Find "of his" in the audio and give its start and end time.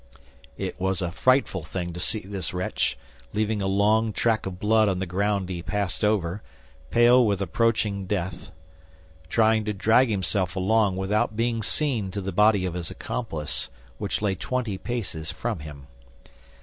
12.65-12.89